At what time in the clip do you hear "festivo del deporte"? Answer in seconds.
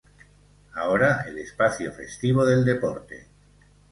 1.93-3.27